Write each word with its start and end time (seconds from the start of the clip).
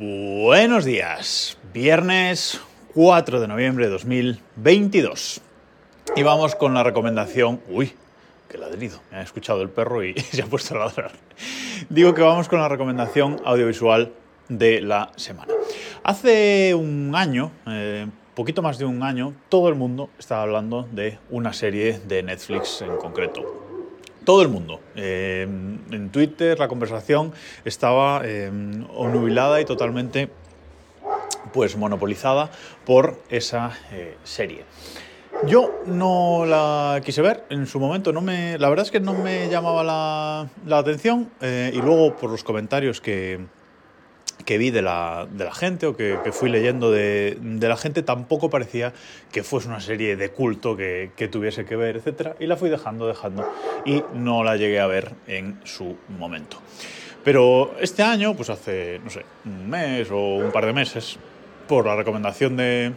Buenos 0.00 0.84
días, 0.84 1.58
viernes 1.74 2.60
4 2.94 3.40
de 3.40 3.48
noviembre 3.48 3.86
de 3.86 3.90
2022. 3.90 5.40
Y 6.14 6.22
vamos 6.22 6.54
con 6.54 6.72
la 6.72 6.84
recomendación... 6.84 7.60
Uy, 7.68 7.92
qué 8.48 8.58
ladrido, 8.58 9.00
me 9.10 9.16
ha 9.16 9.22
escuchado 9.22 9.60
el 9.60 9.70
perro 9.70 10.04
y 10.04 10.14
se 10.30 10.42
ha 10.42 10.46
puesto 10.46 10.76
a 10.76 10.86
ladrar. 10.86 11.10
Digo 11.88 12.14
que 12.14 12.22
vamos 12.22 12.48
con 12.48 12.60
la 12.60 12.68
recomendación 12.68 13.40
audiovisual 13.44 14.12
de 14.48 14.82
la 14.82 15.10
semana. 15.16 15.52
Hace 16.04 16.76
un 16.76 17.16
año, 17.16 17.50
eh, 17.66 18.06
poquito 18.36 18.62
más 18.62 18.78
de 18.78 18.84
un 18.84 19.02
año, 19.02 19.34
todo 19.48 19.68
el 19.68 19.74
mundo 19.74 20.10
estaba 20.16 20.42
hablando 20.42 20.86
de 20.92 21.18
una 21.28 21.52
serie 21.52 21.98
de 21.98 22.22
Netflix 22.22 22.82
en 22.82 22.96
concreto 22.98 23.67
todo 24.28 24.42
el 24.42 24.48
mundo. 24.48 24.80
Eh, 24.94 25.44
en 25.90 26.10
Twitter 26.10 26.58
la 26.58 26.68
conversación 26.68 27.32
estaba 27.64 28.20
eh, 28.26 28.50
onubilada 28.94 29.58
y 29.58 29.64
totalmente 29.64 30.28
pues 31.54 31.78
monopolizada 31.78 32.50
por 32.84 33.22
esa 33.30 33.72
eh, 33.90 34.18
serie. 34.24 34.66
Yo 35.46 35.80
no 35.86 36.44
la 36.44 37.00
quise 37.02 37.22
ver 37.22 37.44
en 37.48 37.66
su 37.66 37.80
momento, 37.80 38.12
no 38.12 38.20
me, 38.20 38.58
la 38.58 38.68
verdad 38.68 38.84
es 38.84 38.90
que 38.90 39.00
no 39.00 39.14
me 39.14 39.48
llamaba 39.48 39.82
la, 39.82 40.50
la 40.66 40.76
atención 40.76 41.30
y 41.40 41.80
luego 41.80 42.14
por 42.14 42.28
los 42.28 42.44
comentarios 42.44 43.00
que, 43.00 43.46
que 44.48 44.56
vi 44.56 44.70
de 44.70 44.80
la, 44.80 45.28
de 45.30 45.44
la 45.44 45.52
gente 45.52 45.84
o 45.86 45.94
que, 45.94 46.16
que 46.24 46.32
fui 46.32 46.48
leyendo 46.48 46.90
de, 46.90 47.36
de, 47.38 47.68
la 47.68 47.76
gente 47.76 48.02
tampoco 48.02 48.48
parecía 48.48 48.94
que 49.30 49.42
fuese 49.42 49.68
una 49.68 49.78
serie 49.78 50.16
de 50.16 50.30
culto 50.30 50.74
que, 50.74 51.10
que, 51.16 51.28
tuviese 51.28 51.66
que 51.66 51.76
ver, 51.76 51.98
etc. 51.98 52.30
Y 52.40 52.46
la 52.46 52.56
fui 52.56 52.70
dejando, 52.70 53.06
dejando 53.06 53.46
y 53.84 54.02
no 54.14 54.42
la 54.44 54.56
llegué 54.56 54.80
a 54.80 54.86
ver 54.86 55.12
en 55.26 55.60
su 55.64 55.98
momento. 56.08 56.62
Pero 57.22 57.74
este 57.78 58.02
año, 58.02 58.34
pues 58.34 58.48
hace, 58.48 59.02
no 59.04 59.10
sé, 59.10 59.22
un 59.44 59.68
mes 59.68 60.10
o 60.10 60.36
un 60.36 60.50
par 60.50 60.64
de 60.64 60.72
meses, 60.72 61.18
por 61.66 61.84
la 61.84 61.94
recomendación 61.94 62.56
de, 62.56 62.94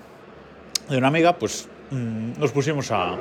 de 0.87 0.97
una 0.97 1.09
amiga, 1.09 1.37
pues 1.37 1.67
mmm, 1.89 2.39
nos 2.39 2.53
pusimos 2.53 2.91
a, 2.91 3.17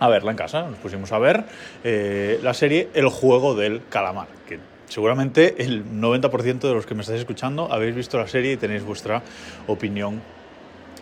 a 0.00 0.08
verla 0.08 0.30
en 0.30 0.36
casa, 0.36 0.62
nos 0.62 0.78
pusimos 0.78 1.12
a 1.12 1.18
ver 1.18 1.44
eh, 1.84 2.38
la 2.42 2.54
serie 2.54 2.88
El 2.94 3.08
juego 3.08 3.54
del 3.54 3.82
calamar, 3.88 4.28
que 4.46 4.58
seguramente 4.88 5.62
el 5.62 5.84
90% 5.84 6.60
de 6.60 6.74
los 6.74 6.86
que 6.86 6.94
me 6.94 7.02
estáis 7.02 7.20
escuchando 7.20 7.72
habéis 7.72 7.94
visto 7.94 8.18
la 8.18 8.28
serie 8.28 8.52
y 8.52 8.56
tenéis 8.56 8.84
vuestra 8.84 9.22
opinión 9.66 10.20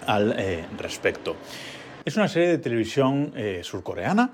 al 0.06 0.34
eh, 0.39 0.64
respecto. 0.78 1.36
Es 2.05 2.17
una 2.17 2.28
serie 2.28 2.48
de 2.48 2.58
televisión 2.58 3.33
eh, 3.36 3.61
surcoreana 3.62 4.30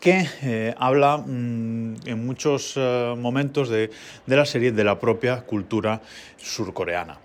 que 0.00 0.74
habla 0.78 1.16
mmm, 1.16 1.94
en 2.04 2.26
muchos 2.26 2.76
momentos 2.76 3.70
de, 3.70 3.90
de 4.26 4.36
la 4.36 4.44
serie 4.44 4.70
de 4.70 4.84
la 4.84 4.98
propia 4.98 5.40
cultura 5.40 6.02
surcoreana. 6.36 7.18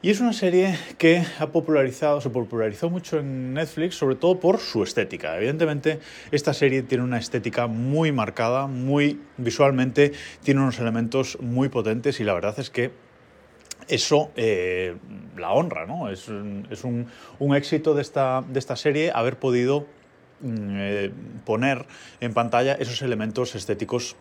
Y 0.00 0.10
es 0.10 0.20
una 0.20 0.32
serie 0.32 0.78
que 0.96 1.24
ha 1.40 1.48
popularizado, 1.48 2.20
se 2.20 2.30
popularizó 2.30 2.88
mucho 2.88 3.18
en 3.18 3.54
Netflix, 3.54 3.96
sobre 3.96 4.14
todo 4.14 4.38
por 4.38 4.60
su 4.60 4.84
estética. 4.84 5.36
Evidentemente, 5.36 5.98
esta 6.30 6.54
serie 6.54 6.84
tiene 6.84 7.02
una 7.02 7.18
estética 7.18 7.66
muy 7.66 8.12
marcada, 8.12 8.68
muy 8.68 9.20
visualmente, 9.38 10.12
tiene 10.44 10.60
unos 10.60 10.78
elementos 10.78 11.36
muy 11.40 11.68
potentes 11.68 12.20
y 12.20 12.24
la 12.24 12.34
verdad 12.34 12.54
es 12.60 12.70
que 12.70 12.92
eso 13.88 14.30
eh, 14.36 14.94
la 15.36 15.50
honra, 15.50 15.84
¿no? 15.84 16.10
Es, 16.10 16.28
es 16.70 16.84
un, 16.84 17.08
un, 17.40 17.56
éxito 17.56 17.94
de 17.94 18.02
esta, 18.02 18.44
de 18.46 18.60
esta 18.60 18.76
serie 18.76 19.10
haber 19.12 19.40
podido 19.40 19.86
eh, 20.44 21.10
poner 21.44 21.86
en 22.20 22.34
pantalla 22.34 22.74
esos 22.74 23.02
elementos 23.02 23.56
estéticos 23.56 24.14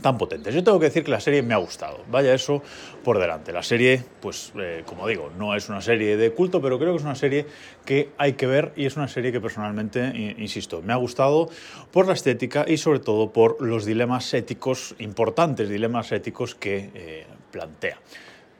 tan 0.00 0.18
potentes. 0.18 0.54
Yo 0.54 0.62
tengo 0.62 0.78
que 0.78 0.86
decir 0.86 1.04
que 1.04 1.10
la 1.10 1.20
serie 1.20 1.42
me 1.42 1.54
ha 1.54 1.58
gustado, 1.58 2.00
vaya 2.10 2.34
eso 2.34 2.62
por 3.02 3.18
delante. 3.18 3.52
La 3.52 3.62
serie, 3.62 4.02
pues 4.20 4.52
eh, 4.58 4.82
como 4.86 5.06
digo, 5.06 5.30
no 5.38 5.54
es 5.54 5.68
una 5.68 5.80
serie 5.80 6.16
de 6.16 6.32
culto, 6.32 6.60
pero 6.60 6.78
creo 6.78 6.92
que 6.92 6.98
es 6.98 7.04
una 7.04 7.14
serie 7.14 7.46
que 7.84 8.10
hay 8.18 8.34
que 8.34 8.46
ver 8.46 8.72
y 8.76 8.86
es 8.86 8.96
una 8.96 9.08
serie 9.08 9.32
que 9.32 9.40
personalmente, 9.40 10.34
insisto, 10.38 10.82
me 10.82 10.92
ha 10.92 10.96
gustado 10.96 11.48
por 11.90 12.06
la 12.06 12.14
estética 12.14 12.64
y 12.66 12.76
sobre 12.76 13.00
todo 13.00 13.32
por 13.32 13.62
los 13.62 13.84
dilemas 13.84 14.32
éticos, 14.34 14.94
importantes 14.98 15.68
dilemas 15.68 16.12
éticos 16.12 16.54
que 16.54 16.90
eh, 16.94 17.26
plantea. 17.50 17.98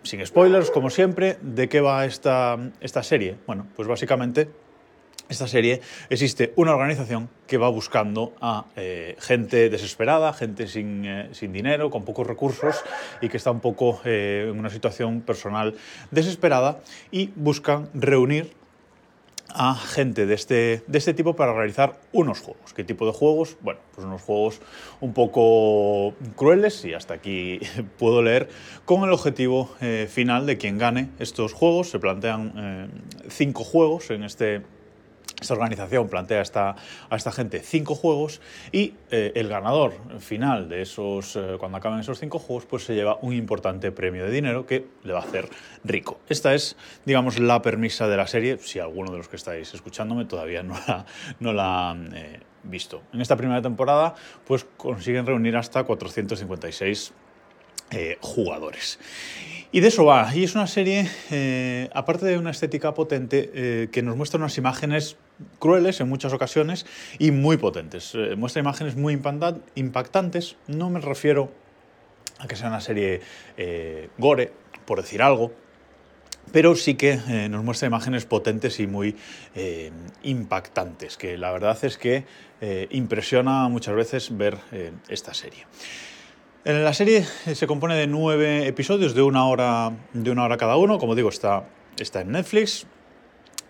Sin 0.03 0.25
spoilers, 0.25 0.71
como 0.71 0.91
siempre, 0.91 1.39
¿de 1.41 1.69
qué 1.69 1.81
va 1.81 2.05
esta, 2.05 2.59
esta 2.81 3.03
serie? 3.03 3.37
Bueno, 3.47 3.67
pues 3.75 3.89
básicamente 3.89 4.49
esta 5.29 5.47
serie 5.47 5.81
existe 6.11 6.53
una 6.57 6.75
organización 6.75 7.29
que 7.47 7.57
va 7.57 7.69
buscando 7.69 8.35
a 8.41 8.67
eh, 8.77 9.17
gente 9.19 9.71
desesperada, 9.71 10.33
gente 10.33 10.67
sin, 10.67 11.05
eh, 11.05 11.29
sin, 11.33 11.53
dinero, 11.53 11.91
con 11.91 12.05
pocos 12.05 12.27
recursos 12.27 12.83
y 13.21 13.29
que 13.29 13.39
está 13.39 13.51
un 13.51 13.61
poco 13.61 14.01
eh, 14.05 14.49
en 14.51 14.59
una 14.59 14.71
situación 14.71 15.23
personal 15.23 15.75
desesperada 16.11 16.81
y 17.11 17.31
buscan 17.37 17.89
reunir 17.95 18.53
a 19.57 19.75
gente 19.75 20.27
de 20.27 20.35
este, 20.35 20.83
de 20.87 20.99
este 20.99 21.15
tipo 21.15 21.37
para 21.37 21.55
realizar 21.55 22.01
unos 22.13 22.41
juegos. 22.41 22.75
¿Qué 22.75 22.83
tipo 22.83 23.07
de 23.07 23.13
juegos? 23.13 23.57
Bueno, 23.61 23.81
pues 23.95 24.07
unos 24.07 24.21
juegos 24.21 24.61
un 25.01 25.13
poco 25.13 26.15
crueles 26.35 26.85
y 26.85 26.93
hasta 26.93 27.15
aquí 27.15 27.61
puedo 27.99 28.21
leer 28.21 28.49
con 28.85 29.05
el 29.05 29.13
objetivo 29.13 29.71
final 30.09 30.47
de 30.47 30.59
quien 30.59 30.77
gane 30.77 31.11
estos 31.19 31.53
juegos. 31.53 31.91
Se 31.91 32.01
plantean 32.01 32.91
cinco 33.29 33.63
juegos 33.63 34.11
en 34.11 34.25
este 34.25 34.63
esta 35.45 35.55
organización 35.55 36.09
plantea 36.09 36.41
a 36.41 36.43
esta, 36.43 36.77
a 37.09 37.17
esta 37.17 37.31
gente 37.31 37.61
cinco 37.61 37.95
juegos 37.95 38.41
y 38.73 38.95
eh, 39.11 39.33
el 39.37 39.49
ganador 39.49 39.95
final 40.19 40.69
de 40.69 40.83
esos, 40.83 41.37
eh, 41.37 41.57
cuando 41.59 41.79
acaben 41.79 42.01
esos 42.01 42.19
cinco 42.19 42.39
juegos, 42.39 42.67
pues 42.67 42.85
se 42.85 42.95
lleva 42.95 43.19
un 43.23 43.33
importante 43.33 43.93
premio 43.93 44.25
de 44.25 44.31
dinero 44.31 44.67
que 44.67 44.87
le 45.05 45.13
va 45.13 45.21
a 45.21 45.23
hacer 45.23 45.49
rico. 45.85 46.19
Esta 46.29 46.55
es, 46.55 46.77
digamos, 47.05 47.39
la 47.39 47.63
permisa 47.63 48.09
de 48.09 48.17
la 48.17 48.27
serie, 48.27 48.59
si 48.59 48.79
alguno 48.79 49.13
de 49.13 49.19
los 49.19 49.29
que 49.29 49.37
estáis 49.37 49.73
escuchándome 49.75 50.25
todavía 50.25 50.63
no 50.63 50.75
la, 50.87 51.07
no 51.41 51.53
la 51.53 51.97
eh, 52.15 52.41
visto. 52.63 53.03
En 53.13 53.21
esta 53.21 53.37
primera 53.37 53.63
temporada, 53.63 54.15
pues 54.47 54.67
consiguen 54.77 55.27
reunir 55.27 55.57
hasta 55.57 55.85
456 55.85 57.13
jugadores. 58.21 58.99
Y 59.73 59.81
de 59.81 59.89
eso 59.89 60.05
va. 60.05 60.31
Y 60.33 60.45
es 60.45 60.55
una 60.55 60.69
serie, 60.69 61.11
eh, 61.33 61.91
aparte 61.93 62.27
de 62.27 62.39
una 62.39 62.53
estética 62.53 62.95
potente, 62.95 63.51
eh, 63.55 63.89
que 63.91 64.03
nos 64.03 64.17
muestra 64.17 64.39
unas 64.39 64.57
imágenes 64.57 65.17
crueles 65.59 66.01
en 66.01 66.09
muchas 66.09 66.33
ocasiones 66.33 66.87
y 67.19 67.33
muy 67.33 67.57
potentes. 67.57 68.13
Eh, 68.15 68.37
muestra 68.37 68.61
imágenes 68.61 68.95
muy 68.95 69.21
impactantes. 69.75 70.57
No 70.69 70.91
me 70.91 71.01
refiero 71.01 71.51
a 72.39 72.47
que 72.47 72.55
sea 72.55 72.69
una 72.69 72.81
serie 72.81 73.21
eh, 73.57 74.11
gore, 74.17 74.53
por 74.85 75.03
decir 75.03 75.23
algo, 75.23 75.53
pero 76.53 76.77
sí 76.77 76.95
que 76.95 77.19
eh, 77.29 77.49
nos 77.49 77.65
muestra 77.65 77.89
imágenes 77.89 78.27
potentes 78.27 78.79
y 78.81 78.87
muy 78.87 79.17
eh, 79.55 79.91
impactantes, 80.23 81.17
que 81.17 81.37
la 81.39 81.51
verdad 81.53 81.77
es 81.83 81.99
que 81.99 82.25
eh, 82.61 82.87
impresiona 82.91 83.69
muchas 83.69 83.95
veces 83.95 84.37
ver 84.37 84.59
esta 85.09 85.35
serie. 85.35 85.67
La 86.65 86.95
serie 86.95 87.25
se 87.25 87.67
compone 87.67 87.95
de 87.95 88.07
nueve 88.07 88.67
episodios 88.67 89.15
de 89.15 89.21
una 89.21 89.47
hora, 89.47 89.93
de 90.15 90.31
una 90.31 90.45
hora 90.45 90.57
cada 90.57 90.79
uno, 90.79 90.99
como 90.99 91.15
digo, 91.15 91.29
está, 91.29 91.69
está 91.99 92.23
en 92.23 92.33
Netflix, 92.33 92.87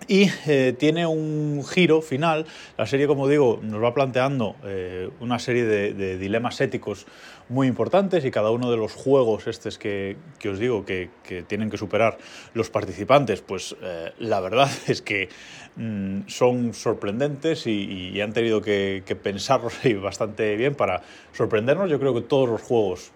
y 0.06 0.30
eh, 0.46 0.74
tiene 0.78 1.06
un 1.06 1.64
giro 1.66 2.02
final. 2.02 2.46
La 2.76 2.86
serie, 2.86 3.06
como 3.06 3.28
digo, 3.28 3.60
nos 3.62 3.82
va 3.82 3.94
planteando 3.94 4.56
eh, 4.64 5.08
una 5.20 5.38
serie 5.38 5.64
de, 5.64 6.18
dilemas 6.18 6.60
éticos 6.60 7.06
muy 7.48 7.66
importantes 7.66 8.24
y 8.24 8.30
cada 8.30 8.50
uno 8.50 8.70
de 8.70 8.76
los 8.76 8.92
juegos 8.94 9.46
estos 9.46 9.78
que, 9.78 10.16
os 10.48 10.58
digo 10.58 10.84
que, 10.84 11.10
tienen 11.46 11.70
que 11.70 11.76
superar 11.76 12.18
los 12.54 12.70
participantes, 12.70 13.42
pues 13.42 13.76
eh, 13.82 14.12
la 14.18 14.40
verdad 14.40 14.70
es 14.86 15.02
que 15.02 15.28
mmm, 15.76 16.20
son 16.26 16.74
sorprendentes 16.74 17.66
y, 17.66 18.12
y, 18.14 18.20
han 18.20 18.32
tenido 18.32 18.60
que, 18.60 19.02
que 19.06 19.16
pensarlos 19.16 19.74
bastante 20.02 20.56
bien 20.56 20.74
para 20.74 21.02
sorprendernos. 21.32 21.90
Yo 21.90 21.98
creo 21.98 22.14
que 22.14 22.22
todos 22.22 22.48
los 22.48 22.62
juegos 22.62 23.12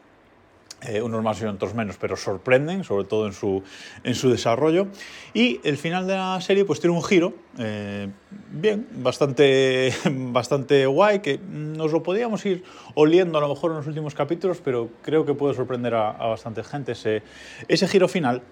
eh, 0.82 1.02
unos 1.02 1.22
más 1.24 1.40
y 1.42 1.44
otros 1.44 1.74
menos, 1.74 1.96
pero 1.96 2.16
sorprenden, 2.16 2.84
sobre 2.84 3.04
todo 3.04 3.26
en 3.26 3.32
su, 3.32 3.62
en 4.04 4.14
su 4.14 4.30
desarrollo. 4.30 4.86
Y 5.34 5.60
el 5.64 5.76
final 5.76 6.06
de 6.06 6.14
la 6.14 6.40
serie 6.40 6.64
pues 6.64 6.78
tiene 6.78 6.94
un 6.94 7.02
giro, 7.02 7.34
eh, 7.58 8.08
bien, 8.50 8.86
bastante, 8.92 9.92
bastante 10.10 10.86
guay, 10.86 11.18
que 11.18 11.38
nos 11.38 11.90
lo 11.90 12.02
podíamos 12.02 12.46
ir 12.46 12.62
oliendo 12.94 13.38
a 13.38 13.40
lo 13.40 13.48
mejor 13.48 13.72
en 13.72 13.78
los 13.78 13.86
últimos 13.88 14.14
capítulos, 14.14 14.60
pero 14.62 14.88
creo 15.02 15.26
que 15.26 15.34
puede 15.34 15.54
sorprender 15.54 15.94
a, 15.94 16.10
a 16.10 16.26
bastante 16.28 16.62
gente 16.62 16.92
ese, 16.92 17.22
ese 17.66 17.88
giro 17.88 18.06
final. 18.06 18.42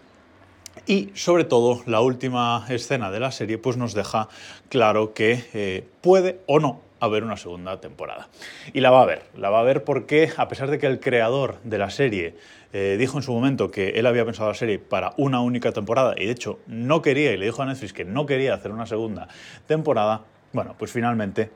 Y 0.87 1.11
sobre 1.15 1.45
todo 1.45 1.83
la 1.87 2.01
última 2.01 2.67
escena 2.69 3.11
de 3.11 3.21
la 3.21 3.31
serie 3.31 3.57
pues 3.57 3.77
nos 3.77 3.95
deja 3.95 4.29
claro 4.69 5.15
que 5.15 5.45
eh, 5.55 5.89
puede 6.03 6.41
o 6.47 6.61
no 6.61 6.86
a 7.01 7.09
ver 7.09 7.25
una 7.25 7.37
segunda 7.37 7.81
temporada. 7.81 8.29
Y 8.73 8.81
la 8.81 8.91
va 8.91 9.03
a 9.03 9.07
ver, 9.07 9.23
la 9.37 9.51
va 9.51 9.61
a 9.61 9.63
ver 9.63 9.85
porque 9.85 10.31
a 10.37 10.49
pesar 10.49 10.71
de 10.71 10.79
que 10.79 10.87
el 10.87 11.01
creador 11.01 11.59
de 11.65 11.79
la 11.79 11.91
serie 11.91 12.35
eh, 12.73 12.97
dijo 12.99 13.19
en 13.19 13.23
su 13.23 13.33
momento 13.33 13.71
que 13.71 13.91
él 13.91 14.07
había 14.07 14.25
pensado 14.25 14.49
la 14.49 14.55
serie 14.55 14.79
para 14.79 15.13
una 15.17 15.41
única 15.41 15.73
temporada 15.73 16.15
y 16.17 16.27
de 16.27 16.33
hecho 16.33 16.59
no 16.67 17.03
quería 17.03 17.33
y 17.33 17.37
le 17.37 17.47
dijo 17.47 17.63
a 17.63 17.67
Netflix 17.67 17.93
que 17.93 18.05
no 18.05 18.27
quería 18.27 18.55
hacer 18.55 18.73
una 18.73 18.87
segunda 18.87 19.29
temporada, 19.67 20.23
bueno, 20.53 20.75
pues 20.79 20.91
finalmente 20.91 21.51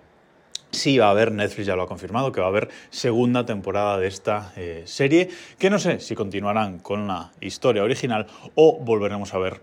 Sí 0.73 0.99
va 0.99 1.09
a 1.09 1.11
haber, 1.11 1.33
Netflix 1.33 1.67
ya 1.67 1.75
lo 1.75 1.83
ha 1.83 1.89
confirmado, 1.89 2.31
que 2.31 2.41
va 2.41 2.47
a 2.47 2.51
haber 2.51 2.69
segunda 2.91 3.45
temporada 3.45 3.99
de 3.99 4.07
esta 4.07 4.53
eh, 4.57 4.83
serie, 4.87 5.29
que 5.59 5.69
no 5.69 5.81
sé 5.81 5.99
si 5.99 6.15
continuarán 6.15 6.79
con 6.79 7.09
la 7.09 7.33
historia 7.41 7.83
original 7.83 8.27
o 8.55 8.79
volveremos 8.79 9.35
a 9.35 9.39
ver 9.39 9.63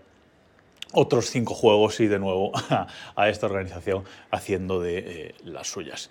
otros 0.92 1.30
cinco 1.30 1.54
juegos 1.54 2.00
y 2.00 2.06
de 2.06 2.18
nuevo 2.18 2.52
a, 3.16 3.28
esta 3.28 3.46
organización 3.46 4.04
haciendo 4.30 4.80
de 4.80 4.98
eh, 4.98 5.34
las 5.44 5.68
suyas. 5.68 6.10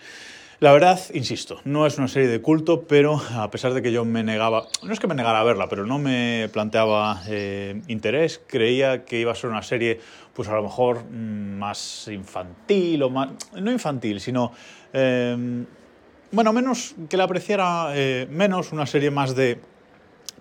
La 0.60 0.72
verdad, 0.72 1.00
insisto, 1.14 1.62
no 1.66 1.86
es 1.86 2.00
una 2.00 2.08
serie 2.08 2.28
de 2.28 2.42
culto, 2.42 2.88
pero 2.88 3.22
a 3.36 3.52
pesar 3.52 3.76
de 3.76 3.84
que 3.84 3.92
yo 3.92 4.06
me 4.06 4.24
negaba, 4.24 4.66
no 4.82 4.92
es 4.92 5.00
que 5.00 5.06
me 5.06 5.14
negara 5.14 5.42
a 5.42 5.44
verla, 5.44 5.70
pero 5.70 5.86
no 5.86 6.00
me 6.00 6.50
planteaba 6.52 7.22
eh, 7.28 7.80
interés, 7.88 8.42
creía 8.48 9.06
que 9.06 9.20
iba 9.20 9.32
a 9.32 9.36
ser 9.36 9.52
una 9.52 9.62
serie, 9.62 10.00
pues 10.34 10.50
a 10.50 10.56
lo 10.56 10.64
mejor 10.64 11.04
mm, 11.04 11.60
más 11.60 12.08
infantil 12.08 13.04
o 13.04 13.12
más, 13.12 13.30
no 13.54 13.72
infantil, 13.72 14.20
sino, 14.20 14.52
em, 14.94 15.68
bueno, 16.32 16.52
menos, 16.54 16.96
que 17.08 17.18
la 17.18 17.26
apreciara 17.26 17.92
eh, 17.94 18.28
menos, 18.28 18.72
una 18.72 18.88
serie 18.88 19.12
más 19.12 19.36
de 19.36 19.60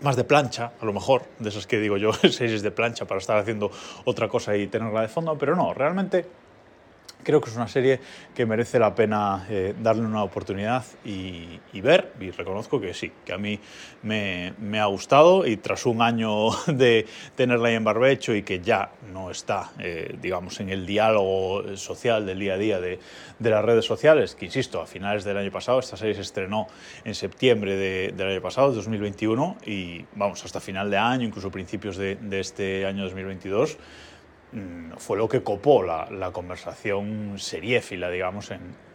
más 0.01 0.17
de 0.17 0.25
plancha, 0.25 0.73
a 0.81 0.85
lo 0.85 0.93
mejor, 0.93 1.23
de 1.39 1.49
esas 1.49 1.67
que 1.67 1.79
digo 1.79 1.97
yo, 1.97 2.13
series 2.31 2.63
de 2.63 2.71
plancha 2.71 3.05
para 3.07 3.19
estar 3.19 3.39
haciendo 3.39 3.71
otra 4.05 4.29
cosa 4.29 4.57
y 4.57 4.67
tenerla 4.67 5.03
de 5.03 5.09
fondo, 5.09 5.37
pero 5.39 5.57
no, 5.57 5.73
realmente 5.75 6.27
creo 7.27 7.41
que 7.41 7.51
es 7.51 7.57
una 7.57 7.67
serie 7.67 7.99
que 8.37 8.47
merece 8.47 8.79
la 8.79 8.95
pena 8.95 9.45
eh, 9.51 9.75
darle 9.83 10.03
una 10.03 10.23
oportunidad 10.23 10.85
y, 11.05 11.59
ver, 11.81 12.13
y 12.21 12.31
reconozco 12.31 12.81
que 12.81 12.95
sí, 12.95 13.11
que 13.25 13.33
a 13.33 13.37
mí 13.37 13.59
me, 14.05 14.55
ha 14.79 14.87
gustado 14.87 15.45
y 15.45 15.57
tras 15.57 15.87
un 15.87 16.03
año 16.03 16.51
de 16.69 17.05
tenerla 17.35 17.69
ahí 17.69 17.75
en 17.75 17.83
barbecho 17.83 18.33
y 18.33 18.45
que 18.45 18.61
ya 18.61 18.93
no 19.13 19.33
está, 19.33 19.73
eh, 19.81 20.17
digamos, 20.23 20.61
en 20.61 20.69
el 20.69 20.87
diálogo 20.87 21.77
social 21.77 22.25
del 22.27 22.39
día 22.39 22.55
a 22.55 22.59
día 22.59 22.81
de, 22.81 23.01
las 23.41 23.65
redes 23.65 23.85
sociales, 23.85 24.37
que 24.37 24.45
insisto, 24.45 24.81
a 24.81 24.87
finales 24.87 25.25
del 25.25 25.37
año 25.37 25.51
pasado, 25.51 25.81
esta 25.81 25.97
serie 25.97 26.15
se 26.15 26.21
estrenó 26.21 26.69
en 27.05 27.17
septiembre 27.17 27.77
del 28.13 28.29
año 28.29 28.41
pasado, 28.41 28.73
2021, 28.73 29.57
y 29.67 30.05
vamos, 30.15 30.45
hasta 30.45 30.61
final 30.61 30.91
de 30.93 30.99
año, 30.99 31.27
incluso 31.27 31.51
principios 31.51 31.97
de, 31.97 32.15
de 32.15 32.39
este 32.39 32.87
año 32.87 33.03
2022, 33.03 33.79
Mm, 33.79 34.16
fue 34.99 35.17
lo 35.17 35.29
que 35.29 35.43
copó 35.43 35.83
la, 35.83 36.31
conversación 36.33 37.35
seriéfila, 37.39 38.11
digamos, 38.11 38.51
en, 38.51 38.87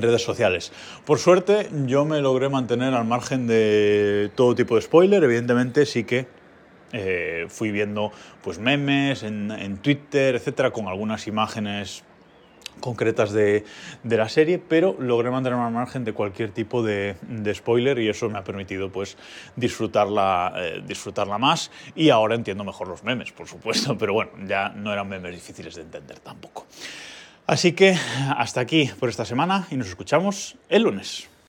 redes 0.00 0.22
sociales. 0.22 0.72
Por 1.04 1.18
suerte, 1.18 1.68
yo 1.86 2.04
me 2.04 2.20
logré 2.20 2.48
mantener 2.48 2.94
al 2.94 3.04
margen 3.04 3.48
de 3.48 4.30
todo 4.36 4.54
tipo 4.54 4.76
de 4.76 4.82
spoiler. 4.82 5.24
Evidentemente, 5.24 5.84
sí 5.84 6.04
que 6.04 6.28
eh, 6.92 7.46
fui 7.48 7.72
viendo 7.72 8.12
pues, 8.40 8.60
memes 8.60 9.24
en, 9.24 9.50
en 9.50 9.78
Twitter, 9.78 10.36
etcétera, 10.36 10.70
con 10.70 10.86
algunas 10.86 11.26
imágenes 11.26 12.04
concretas 12.80 13.32
de, 13.32 13.64
la 14.04 14.28
serie, 14.28 14.58
pero 14.58 14.96
logré 14.98 15.30
mantener 15.30 15.58
al 15.58 15.72
margen 15.72 16.04
de 16.04 16.12
cualquier 16.12 16.50
tipo 16.50 16.82
de, 16.82 17.16
spoiler 17.54 17.98
y 17.98 18.08
eso 18.08 18.28
me 18.28 18.38
ha 18.38 18.44
permitido 18.44 18.90
pues 18.90 19.16
disfrutarla, 19.56 20.52
eh, 20.56 20.82
disfrutarla 20.86 21.38
más 21.38 21.70
y 21.94 22.10
ahora 22.10 22.34
entiendo 22.34 22.64
mejor 22.64 22.88
los 22.88 23.02
memes, 23.04 23.32
por 23.32 23.48
supuesto, 23.48 23.96
pero 23.98 24.12
bueno, 24.12 24.32
ya 24.46 24.68
no 24.70 24.92
eran 24.92 25.08
memes 25.08 25.34
difíciles 25.34 25.74
de 25.74 25.82
entender 25.82 26.18
tampoco. 26.20 26.66
Así 27.46 27.72
que 27.72 27.96
hasta 28.36 28.60
aquí 28.60 28.90
por 29.00 29.08
esta 29.08 29.24
semana 29.24 29.66
y 29.70 29.76
nos 29.76 29.88
escuchamos 29.88 30.56
el 30.68 30.82
lunes. 30.82 31.29